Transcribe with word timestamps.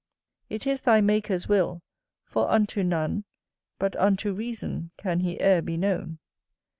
It 0.49 0.65
is 0.65 0.81
thy 0.81 0.99
Maker's 0.99 1.47
will; 1.47 1.83
for 2.23 2.49
unto 2.49 2.81
none 2.81 3.23
But 3.77 3.95
unto 3.97 4.33
reason 4.33 4.89
can 4.97 5.19
he 5.19 5.39
e'er 5.39 5.61
be 5.61 5.77
known. 5.77 6.17